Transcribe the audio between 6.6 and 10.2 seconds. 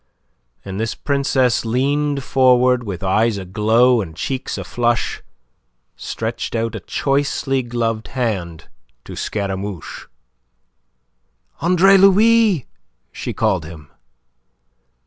a choicely gloved hand to Scaramouche.